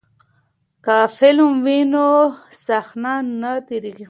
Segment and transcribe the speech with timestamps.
[0.85, 2.07] که فلم وي نو
[2.65, 3.99] صحنه نه تیریږي.